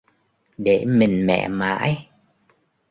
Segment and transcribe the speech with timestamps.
[0.57, 2.09] Để mình mẹ mãi